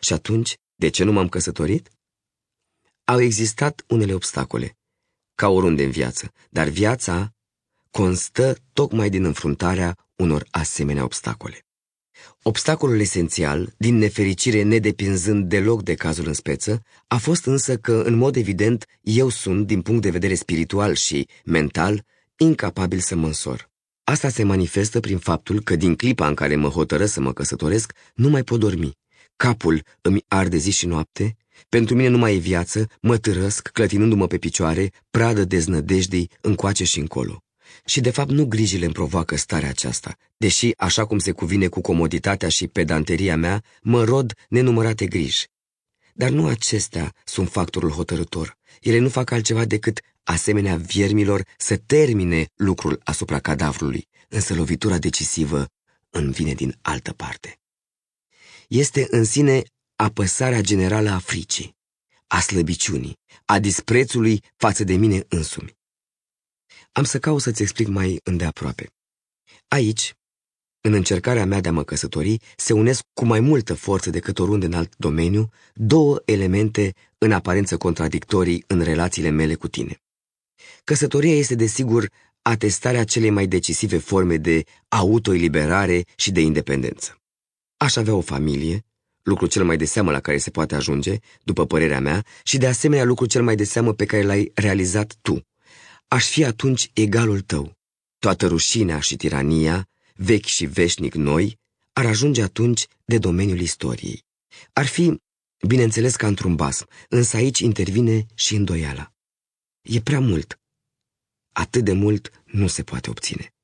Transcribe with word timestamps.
Și 0.00 0.12
atunci, 0.12 0.56
de 0.74 0.88
ce 0.88 1.04
nu 1.04 1.12
m-am 1.12 1.28
căsătorit? 1.28 1.90
Au 3.04 3.20
existat 3.20 3.84
unele 3.88 4.14
obstacole, 4.14 4.76
ca 5.34 5.48
oriunde 5.48 5.84
în 5.84 5.90
viață, 5.90 6.32
dar 6.50 6.68
viața 6.68 7.34
constă 7.90 8.56
tocmai 8.72 9.10
din 9.10 9.24
înfruntarea 9.24 9.96
unor 10.16 10.46
asemenea 10.50 11.04
obstacole. 11.04 11.64
Obstacolul 12.42 13.00
esențial, 13.00 13.74
din 13.76 13.96
nefericire 13.96 14.62
nedepinzând 14.62 15.48
deloc 15.48 15.82
de 15.82 15.94
cazul 15.94 16.26
în 16.26 16.32
speță, 16.32 16.82
a 17.06 17.16
fost 17.16 17.46
însă 17.46 17.76
că, 17.76 18.02
în 18.06 18.14
mod 18.14 18.36
evident, 18.36 18.86
eu 19.00 19.28
sunt, 19.28 19.66
din 19.66 19.82
punct 19.82 20.02
de 20.02 20.10
vedere 20.10 20.34
spiritual 20.34 20.94
și 20.94 21.28
mental, 21.44 22.04
incapabil 22.36 22.98
să 22.98 23.16
mă 23.16 23.26
însor. 23.26 23.70
Asta 24.04 24.28
se 24.28 24.42
manifestă 24.42 25.00
prin 25.00 25.18
faptul 25.18 25.60
că 25.60 25.76
din 25.76 25.96
clipa 25.96 26.26
în 26.26 26.34
care 26.34 26.56
mă 26.56 26.68
hotără 26.68 27.06
să 27.06 27.20
mă 27.20 27.32
căsătoresc, 27.32 27.92
nu 28.14 28.28
mai 28.28 28.42
pot 28.42 28.60
dormi. 28.60 28.98
Capul 29.46 29.84
îmi 30.02 30.24
arde 30.28 30.56
zi 30.56 30.70
și 30.70 30.86
noapte, 30.86 31.36
pentru 31.68 31.94
mine 31.94 32.08
nu 32.08 32.18
mai 32.18 32.34
e 32.34 32.38
viață, 32.38 32.86
mă 33.00 33.16
târăsc, 33.16 33.68
clătinându-mă 33.68 34.26
pe 34.26 34.38
picioare, 34.38 34.92
pradă 35.10 35.44
deznădejdei, 35.44 36.30
încoace 36.40 36.84
și 36.84 36.98
încolo. 36.98 37.42
Și 37.84 38.00
de 38.00 38.10
fapt 38.10 38.30
nu 38.30 38.44
grijile 38.44 38.84
îmi 38.84 38.94
provoacă 38.94 39.36
starea 39.36 39.68
aceasta, 39.68 40.16
deși, 40.36 40.70
așa 40.76 41.04
cum 41.04 41.18
se 41.18 41.32
cuvine 41.32 41.66
cu 41.66 41.80
comoditatea 41.80 42.48
și 42.48 42.66
pedanteria 42.66 43.36
mea, 43.36 43.62
mă 43.82 44.04
rod 44.04 44.32
nenumărate 44.48 45.06
griji. 45.06 45.46
Dar 46.14 46.30
nu 46.30 46.46
acestea 46.46 47.14
sunt 47.24 47.50
factorul 47.50 47.90
hotărător. 47.90 48.56
Ele 48.80 48.98
nu 48.98 49.08
fac 49.08 49.30
altceva 49.30 49.64
decât, 49.64 50.00
asemenea 50.22 50.76
viermilor, 50.76 51.42
să 51.56 51.76
termine 51.76 52.46
lucrul 52.54 53.00
asupra 53.04 53.38
cadavrului, 53.38 54.08
însă 54.28 54.54
lovitura 54.54 54.98
decisivă 54.98 55.66
îmi 56.10 56.32
vine 56.32 56.52
din 56.52 56.78
altă 56.82 57.12
parte. 57.12 57.54
Este 58.70 59.06
în 59.10 59.24
sine 59.24 59.62
apăsarea 59.96 60.60
generală 60.60 61.10
a 61.10 61.18
fricii, 61.18 61.76
a 62.26 62.40
slăbiciunii, 62.40 63.18
a 63.44 63.58
disprețului 63.58 64.42
față 64.56 64.84
de 64.84 64.94
mine 64.94 65.24
însumi. 65.28 65.76
Am 66.92 67.04
să 67.04 67.18
caut 67.18 67.40
să-ți 67.40 67.62
explic 67.62 67.86
mai 67.88 68.20
îndeaproape. 68.24 68.90
Aici, 69.68 70.14
în 70.80 70.92
încercarea 70.92 71.44
mea 71.44 71.60
de 71.60 71.68
a 71.68 71.72
mă 71.72 71.84
căsători, 71.84 72.36
se 72.56 72.72
unesc 72.72 73.02
cu 73.12 73.24
mai 73.24 73.40
multă 73.40 73.74
forță 73.74 74.10
decât 74.10 74.38
oriunde 74.38 74.66
în 74.66 74.72
alt 74.72 74.96
domeniu 74.96 75.48
două 75.74 76.22
elemente 76.24 76.94
în 77.18 77.32
aparență 77.32 77.76
contradictorii 77.76 78.64
în 78.66 78.82
relațiile 78.82 79.30
mele 79.30 79.54
cu 79.54 79.68
tine. 79.68 80.02
Căsătoria 80.84 81.34
este, 81.34 81.54
desigur, 81.54 82.10
atestarea 82.42 83.04
celei 83.04 83.30
mai 83.30 83.46
decisive 83.46 83.98
forme 83.98 84.36
de 84.36 84.64
autoeliberare 84.88 86.04
și 86.16 86.30
de 86.30 86.40
independență. 86.40 87.19
Aș 87.82 87.96
avea 87.96 88.14
o 88.14 88.20
familie, 88.20 88.84
lucru 89.22 89.46
cel 89.46 89.64
mai 89.64 89.76
de 89.76 89.84
seamă 89.84 90.10
la 90.10 90.20
care 90.20 90.38
se 90.38 90.50
poate 90.50 90.74
ajunge, 90.74 91.16
după 91.42 91.66
părerea 91.66 92.00
mea, 92.00 92.24
și 92.42 92.58
de 92.58 92.66
asemenea 92.66 93.04
lucru 93.04 93.26
cel 93.26 93.42
mai 93.42 93.56
de 93.56 93.64
seamă 93.64 93.92
pe 93.94 94.04
care 94.04 94.22
l-ai 94.22 94.52
realizat 94.54 95.16
tu. 95.22 95.46
Aș 96.08 96.28
fi 96.28 96.44
atunci 96.44 96.90
egalul 96.94 97.40
tău. 97.40 97.76
Toată 98.18 98.46
rușinea 98.46 99.00
și 99.00 99.16
tirania, 99.16 99.88
vechi 100.14 100.44
și 100.44 100.64
veșnic 100.64 101.14
noi, 101.14 101.58
ar 101.92 102.06
ajunge 102.06 102.42
atunci 102.42 102.86
de 103.04 103.18
domeniul 103.18 103.60
istoriei. 103.60 104.24
Ar 104.72 104.86
fi, 104.86 105.20
bineînțeles, 105.66 106.16
ca 106.16 106.26
într-un 106.26 106.54
basm, 106.54 106.86
însă 107.08 107.36
aici 107.36 107.58
intervine 107.58 108.26
și 108.34 108.54
îndoiala. 108.54 109.12
E 109.82 110.00
prea 110.00 110.20
mult. 110.20 110.60
Atât 111.52 111.84
de 111.84 111.92
mult 111.92 112.30
nu 112.44 112.66
se 112.66 112.82
poate 112.82 113.10
obține. 113.10 113.54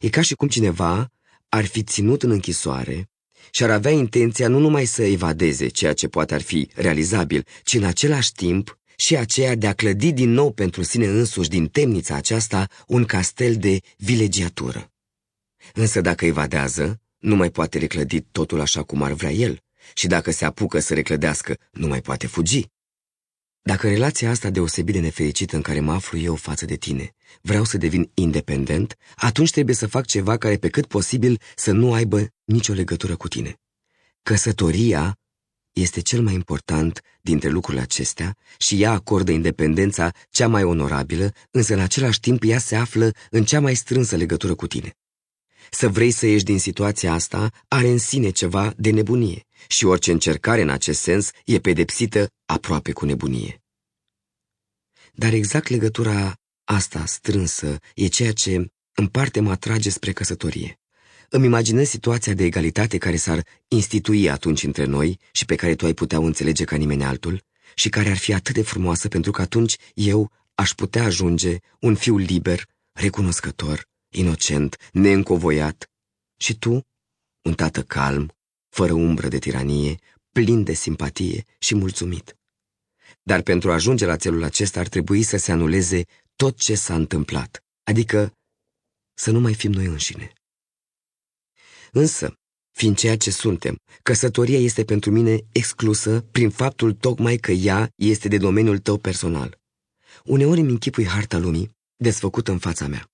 E 0.00 0.08
ca 0.08 0.20
și 0.20 0.34
cum 0.34 0.48
cineva 0.48 1.12
ar 1.48 1.64
fi 1.64 1.82
ținut 1.82 2.22
în 2.22 2.30
închisoare 2.30 3.08
și 3.50 3.62
ar 3.62 3.70
avea 3.70 3.90
intenția 3.90 4.48
nu 4.48 4.58
numai 4.58 4.84
să 4.84 5.02
evadeze 5.02 5.68
ceea 5.68 5.92
ce 5.92 6.08
poate 6.08 6.34
ar 6.34 6.42
fi 6.42 6.68
realizabil, 6.74 7.46
ci 7.64 7.74
în 7.74 7.84
același 7.84 8.32
timp 8.32 8.78
și 8.96 9.16
aceea 9.16 9.54
de 9.54 9.66
a 9.66 9.72
clădi 9.72 10.12
din 10.12 10.30
nou 10.30 10.52
pentru 10.52 10.82
sine 10.82 11.06
însuși 11.06 11.48
din 11.48 11.66
temnița 11.66 12.14
aceasta 12.14 12.68
un 12.86 13.04
castel 13.04 13.56
de 13.56 13.80
vilegiatură. 13.96 14.92
Însă 15.74 16.00
dacă 16.00 16.24
evadează, 16.24 17.00
nu 17.18 17.36
mai 17.36 17.50
poate 17.50 17.78
reclădi 17.78 18.20
totul 18.20 18.60
așa 18.60 18.82
cum 18.82 19.02
ar 19.02 19.12
vrea 19.12 19.32
el 19.32 19.62
și 19.94 20.06
dacă 20.06 20.30
se 20.30 20.44
apucă 20.44 20.78
să 20.78 20.94
reclădească, 20.94 21.56
nu 21.72 21.86
mai 21.86 22.00
poate 22.00 22.26
fugi. 22.26 22.66
Dacă 23.68 23.88
relația 23.88 24.30
asta 24.30 24.50
deosebit 24.50 24.94
de 24.94 25.00
nefericită 25.00 25.56
în 25.56 25.62
care 25.62 25.80
mă 25.80 25.92
aflu 25.92 26.18
eu 26.18 26.34
față 26.34 26.64
de 26.64 26.76
tine, 26.76 27.14
vreau 27.40 27.64
să 27.64 27.78
devin 27.78 28.10
independent, 28.14 28.96
atunci 29.16 29.50
trebuie 29.50 29.74
să 29.74 29.86
fac 29.86 30.06
ceva 30.06 30.36
care 30.36 30.56
pe 30.56 30.68
cât 30.68 30.86
posibil 30.86 31.40
să 31.56 31.72
nu 31.72 31.92
aibă 31.92 32.26
nicio 32.44 32.72
legătură 32.72 33.16
cu 33.16 33.28
tine. 33.28 33.60
Căsătoria 34.22 35.18
este 35.72 36.00
cel 36.00 36.22
mai 36.22 36.34
important 36.34 37.00
dintre 37.20 37.48
lucrurile 37.48 37.82
acestea 37.82 38.36
și 38.58 38.82
ea 38.82 38.92
acordă 38.92 39.30
independența 39.30 40.12
cea 40.30 40.48
mai 40.48 40.62
onorabilă, 40.62 41.32
însă 41.50 41.74
în 41.74 41.80
același 41.80 42.20
timp 42.20 42.42
ea 42.46 42.58
se 42.58 42.76
află 42.76 43.10
în 43.30 43.44
cea 43.44 43.60
mai 43.60 43.74
strânsă 43.74 44.16
legătură 44.16 44.54
cu 44.54 44.66
tine. 44.66 44.96
Să 45.70 45.88
vrei 45.88 46.10
să 46.10 46.26
ieși 46.26 46.44
din 46.44 46.58
situația 46.58 47.12
asta 47.12 47.50
are 47.68 47.88
în 47.88 47.98
sine 47.98 48.30
ceva 48.30 48.72
de 48.76 48.90
nebunie 48.90 49.46
și 49.68 49.84
orice 49.84 50.12
încercare 50.12 50.62
în 50.62 50.68
acest 50.68 51.00
sens 51.00 51.30
e 51.44 51.58
pedepsită 51.58 52.30
aproape 52.46 52.92
cu 52.92 53.04
nebunie. 53.04 53.62
Dar 55.12 55.32
exact 55.32 55.68
legătura 55.68 56.34
asta 56.64 57.06
strânsă 57.06 57.78
e 57.94 58.06
ceea 58.06 58.32
ce 58.32 58.70
în 58.94 59.06
parte 59.06 59.40
mă 59.40 59.50
atrage 59.50 59.90
spre 59.90 60.12
căsătorie. 60.12 60.78
Îmi 61.28 61.46
imaginez 61.46 61.88
situația 61.88 62.34
de 62.34 62.44
egalitate 62.44 62.98
care 62.98 63.16
s-ar 63.16 63.46
institui 63.68 64.30
atunci 64.30 64.62
între 64.62 64.84
noi 64.84 65.18
și 65.32 65.44
pe 65.44 65.54
care 65.54 65.74
tu 65.74 65.84
ai 65.84 65.92
putea 65.92 66.18
o 66.18 66.22
înțelege 66.22 66.64
ca 66.64 66.76
nimeni 66.76 67.04
altul 67.04 67.42
și 67.74 67.88
care 67.88 68.10
ar 68.10 68.16
fi 68.16 68.34
atât 68.34 68.54
de 68.54 68.62
frumoasă 68.62 69.08
pentru 69.08 69.30
că 69.30 69.40
atunci 69.40 69.76
eu 69.94 70.30
aș 70.54 70.70
putea 70.70 71.04
ajunge 71.04 71.56
un 71.80 71.94
fiu 71.94 72.16
liber, 72.16 72.66
recunoscător, 72.92 73.88
inocent, 74.08 74.76
neîncovoiat 74.92 75.90
și 76.36 76.58
tu, 76.58 76.86
un 77.42 77.54
tată 77.54 77.82
calm, 77.82 78.32
fără 78.68 78.92
umbră 78.92 79.28
de 79.28 79.38
tiranie, 79.38 79.98
plin 80.32 80.64
de 80.64 80.72
simpatie 80.72 81.44
și 81.58 81.74
mulțumit. 81.74 82.36
Dar 83.22 83.42
pentru 83.42 83.70
a 83.70 83.74
ajunge 83.74 84.06
la 84.06 84.16
țelul 84.16 84.42
acesta 84.42 84.80
ar 84.80 84.88
trebui 84.88 85.22
să 85.22 85.36
se 85.36 85.52
anuleze 85.52 86.04
tot 86.36 86.58
ce 86.58 86.74
s-a 86.74 86.94
întâmplat, 86.94 87.64
adică 87.84 88.32
să 89.14 89.30
nu 89.30 89.40
mai 89.40 89.54
fim 89.54 89.72
noi 89.72 89.84
înșine. 89.84 90.32
Însă, 91.92 92.34
fiind 92.70 92.96
ceea 92.96 93.16
ce 93.16 93.30
suntem, 93.30 93.76
căsătoria 94.02 94.58
este 94.58 94.84
pentru 94.84 95.10
mine 95.10 95.40
exclusă 95.52 96.20
prin 96.20 96.50
faptul 96.50 96.92
tocmai 96.92 97.36
că 97.36 97.52
ea 97.52 97.90
este 97.96 98.28
de 98.28 98.38
domeniul 98.38 98.78
tău 98.78 98.98
personal. 98.98 99.58
Uneori 100.24 100.60
îmi 100.60 100.70
închipui 100.70 101.06
harta 101.06 101.38
lumii, 101.38 101.70
desfăcută 101.96 102.50
în 102.50 102.58
fața 102.58 102.86
mea, 102.86 103.10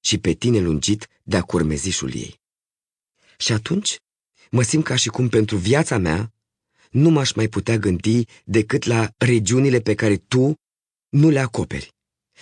și 0.00 0.18
pe 0.18 0.32
tine 0.32 0.58
lungit 0.58 1.08
de-a 1.22 1.42
curmezișul 1.42 2.14
ei. 2.14 2.40
Și 3.38 3.52
atunci 3.52 3.98
mă 4.50 4.62
simt 4.62 4.84
ca 4.84 4.96
și 4.96 5.08
cum 5.08 5.28
pentru 5.28 5.56
viața 5.56 5.98
mea 5.98 6.32
nu 6.90 7.10
m-aș 7.10 7.32
mai 7.32 7.48
putea 7.48 7.76
gândi 7.76 8.24
decât 8.44 8.84
la 8.84 9.12
regiunile 9.16 9.80
pe 9.80 9.94
care 9.94 10.16
tu 10.16 10.54
nu 11.08 11.28
le 11.28 11.38
acoperi 11.38 11.94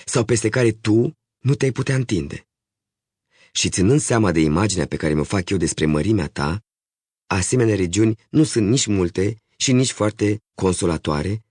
sau 0.05 0.25
peste 0.25 0.49
care 0.49 0.73
tu 0.73 1.17
nu 1.39 1.55
te-ai 1.55 1.73
putea 1.73 1.95
întinde. 1.95 2.47
Și 3.53 3.69
ținând 3.69 4.01
seama 4.01 4.33
de 4.33 4.41
imaginea 4.41 4.87
pe 4.87 4.97
care 4.97 5.15
mi-o 5.15 5.25
fac 5.25 5.51
eu 5.51 5.57
despre 5.57 5.87
mărimea 5.87 6.29
ta, 6.29 6.65
asemenea 7.27 7.75
regiuni 7.75 8.19
nu 8.31 8.45
sunt 8.45 8.69
nici 8.69 8.87
multe 8.87 9.43
și 9.57 9.73
nici 9.73 9.91
foarte 9.93 10.43
consolatoare, 10.55 11.45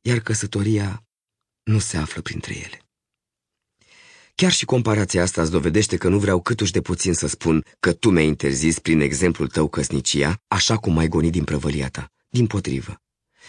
iar 0.00 0.20
căsătoria 0.20 1.06
nu 1.62 1.78
se 1.78 1.96
află 1.96 2.22
printre 2.22 2.56
ele. 2.56 2.87
Chiar 4.40 4.52
și 4.52 4.64
comparația 4.64 5.22
asta 5.22 5.42
îți 5.42 5.50
dovedește 5.50 5.96
că 5.96 6.08
nu 6.08 6.18
vreau 6.18 6.40
câtuși 6.40 6.72
de 6.72 6.80
puțin 6.80 7.14
să 7.14 7.26
spun 7.26 7.64
că 7.80 7.92
tu 7.92 8.10
mi-ai 8.10 8.26
interzis 8.26 8.78
prin 8.78 9.00
exemplul 9.00 9.48
tău 9.48 9.68
căsnicia, 9.68 10.40
așa 10.48 10.76
cum 10.76 10.94
mai 10.94 11.08
gonit 11.08 11.32
din 11.32 11.44
prăvălia 11.44 11.88
ta. 11.88 12.10
Din 12.28 12.46
potrivă. 12.46 13.00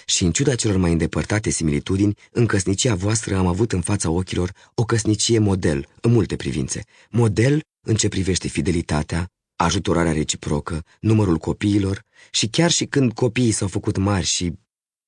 Și 0.05 0.23
în 0.23 0.31
ciuda 0.31 0.55
celor 0.55 0.77
mai 0.77 0.91
îndepărtate 0.91 1.49
similitudini, 1.49 2.17
în 2.31 2.45
căsnicia 2.45 2.95
voastră 2.95 3.35
am 3.37 3.47
avut 3.47 3.71
în 3.71 3.81
fața 3.81 4.09
ochilor 4.09 4.51
o 4.73 4.85
căsnicie 4.85 5.39
model, 5.39 5.87
în 6.01 6.11
multe 6.11 6.35
privințe. 6.35 6.83
Model 7.09 7.61
în 7.81 7.95
ce 7.95 8.07
privește 8.07 8.47
fidelitatea, 8.47 9.29
ajutorarea 9.55 10.11
reciprocă, 10.11 10.83
numărul 10.99 11.37
copiilor 11.37 12.03
și 12.31 12.47
chiar 12.47 12.71
și 12.71 12.85
când 12.85 13.13
copiii 13.13 13.51
s-au 13.51 13.67
făcut 13.67 13.97
mari 13.97 14.25
și 14.25 14.53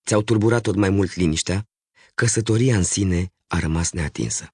ți-au 0.05 0.21
turburat 0.21 0.61
tot 0.61 0.75
mai 0.75 0.89
mult 0.89 1.15
liniștea, 1.15 1.67
căsătoria 2.13 2.77
în 2.77 2.83
sine 2.83 3.31
a 3.47 3.59
rămas 3.59 3.91
neatinsă. 3.91 4.53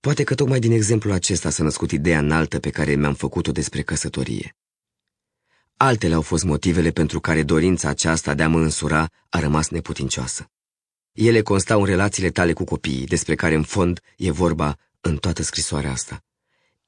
Poate 0.00 0.24
că 0.24 0.34
tocmai 0.34 0.58
din 0.58 0.72
exemplul 0.72 1.12
acesta 1.12 1.50
s-a 1.50 1.62
născut 1.62 1.90
ideea 1.90 2.18
înaltă 2.18 2.58
pe 2.58 2.70
care 2.70 2.94
mi-am 2.94 3.14
făcut-o 3.14 3.52
despre 3.52 3.82
căsătorie. 3.82 4.56
Altele 5.76 6.14
au 6.14 6.22
fost 6.22 6.44
motivele 6.44 6.90
pentru 6.90 7.20
care 7.20 7.42
dorința 7.42 7.88
aceasta 7.88 8.34
de 8.34 8.42
a 8.42 8.48
mă 8.48 8.60
însura 8.60 9.10
a 9.28 9.38
rămas 9.38 9.68
neputincioasă. 9.68 10.50
Ele 11.12 11.40
constau 11.40 11.80
în 11.80 11.86
relațiile 11.86 12.30
tale 12.30 12.52
cu 12.52 12.64
copiii, 12.64 13.06
despre 13.06 13.34
care 13.34 13.54
în 13.54 13.62
fond 13.62 14.00
e 14.16 14.30
vorba 14.30 14.78
în 15.00 15.16
toată 15.16 15.42
scrisoarea 15.42 15.90
asta. 15.90 16.24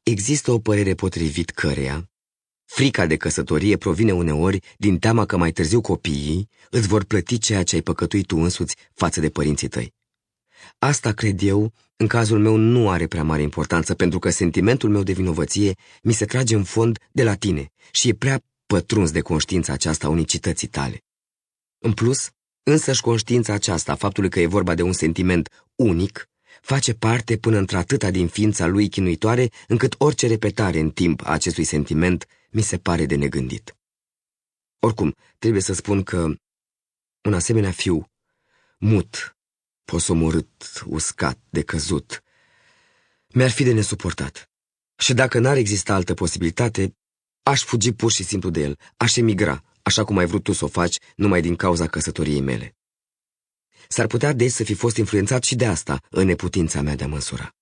Există 0.02 0.50
o 0.50 0.58
părere 0.58 0.94
potrivit 0.94 1.50
căreia, 1.50 2.08
Frica 2.66 3.06
de 3.06 3.16
căsătorie 3.16 3.76
provine 3.76 4.12
uneori 4.12 4.60
din 4.76 4.98
teama 4.98 5.26
că 5.26 5.36
mai 5.36 5.52
târziu 5.52 5.80
copiii 5.80 6.48
îți 6.70 6.88
vor 6.88 7.04
plăti 7.04 7.38
ceea 7.38 7.62
ce 7.62 7.74
ai 7.74 7.80
păcătuit 7.80 8.26
tu 8.26 8.36
însuți 8.36 8.76
față 8.94 9.20
de 9.20 9.30
părinții 9.30 9.68
tăi. 9.68 9.94
Asta, 10.78 11.12
cred 11.12 11.42
eu, 11.42 11.72
în 11.96 12.06
cazul 12.06 12.38
meu 12.38 12.56
nu 12.56 12.90
are 12.90 13.06
prea 13.06 13.22
mare 13.22 13.42
importanță, 13.42 13.94
pentru 13.94 14.18
că 14.18 14.30
sentimentul 14.30 14.90
meu 14.90 15.02
de 15.02 15.12
vinovăție 15.12 15.74
mi 16.02 16.12
se 16.12 16.24
trage 16.24 16.54
în 16.54 16.64
fond 16.64 16.98
de 17.12 17.22
la 17.22 17.34
tine 17.34 17.72
și 17.90 18.08
e 18.08 18.14
prea 18.14 18.42
pătruns 18.66 19.10
de 19.10 19.20
conștiința 19.20 19.72
aceasta 19.72 20.08
unicității 20.08 20.68
tale. 20.68 21.02
În 21.78 21.92
plus, 21.92 22.30
însăși 22.62 23.00
conștiința 23.00 23.52
aceasta, 23.52 23.94
faptului 23.94 24.30
că 24.30 24.40
e 24.40 24.46
vorba 24.46 24.74
de 24.74 24.82
un 24.82 24.92
sentiment 24.92 25.66
unic, 25.74 26.28
face 26.60 26.94
parte 26.94 27.36
până 27.36 27.58
într-atâta 27.58 28.10
din 28.10 28.28
ființa 28.28 28.66
lui 28.66 28.88
chinuitoare, 28.88 29.50
încât 29.68 29.94
orice 29.98 30.26
repetare 30.26 30.78
în 30.78 30.90
timp 30.90 31.22
a 31.24 31.30
acestui 31.30 31.64
sentiment 31.64 32.26
mi 32.50 32.62
se 32.62 32.78
pare 32.78 33.06
de 33.06 33.14
negândit. 33.14 33.76
Oricum, 34.78 35.14
trebuie 35.38 35.62
să 35.62 35.72
spun 35.72 36.02
că 36.02 36.34
un 37.22 37.34
asemenea 37.34 37.70
fiu, 37.70 38.10
mut, 38.78 39.35
posomorât, 39.86 40.82
uscat, 40.86 41.38
decăzut, 41.50 42.22
mi-ar 43.28 43.50
fi 43.50 43.64
de 43.64 43.72
nesuportat. 43.72 44.50
Și 44.96 45.14
dacă 45.14 45.38
n-ar 45.38 45.56
exista 45.56 45.94
altă 45.94 46.14
posibilitate, 46.14 46.96
aș 47.42 47.62
fugi 47.62 47.92
pur 47.92 48.12
și 48.12 48.24
simplu 48.24 48.50
de 48.50 48.60
el, 48.60 48.78
aș 48.96 49.16
emigra, 49.16 49.64
așa 49.82 50.04
cum 50.04 50.16
ai 50.18 50.26
vrut 50.26 50.42
tu 50.42 50.52
să 50.52 50.64
o 50.64 50.68
faci, 50.68 50.96
numai 51.16 51.40
din 51.40 51.56
cauza 51.56 51.86
căsătoriei 51.86 52.40
mele. 52.40 52.76
S-ar 53.88 54.06
putea 54.06 54.32
des 54.32 54.54
să 54.54 54.64
fi 54.64 54.74
fost 54.74 54.96
influențat 54.96 55.42
și 55.42 55.54
de 55.54 55.66
asta, 55.66 56.02
în 56.10 56.26
neputința 56.26 56.82
mea 56.82 56.94
de 56.94 57.04
a 57.04 57.06
măsura. 57.06 57.54